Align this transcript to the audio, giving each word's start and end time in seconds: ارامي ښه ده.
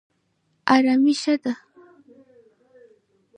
ارامي 0.75 1.13
ښه 1.21 1.33
ده. 1.43 1.53